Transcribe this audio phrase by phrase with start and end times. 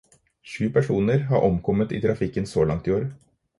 [0.43, 3.07] Sju personer har omkommet i trafikken så langt i år.